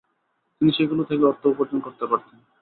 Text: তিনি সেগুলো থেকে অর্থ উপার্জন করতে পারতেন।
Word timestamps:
তিনি 0.61 0.71
সেগুলো 0.71 1.01
থেকে 1.03 1.23
অর্থ 1.25 1.43
উপার্জন 1.45 1.79
করতে 1.79 2.05
পারতেন। 2.07 2.37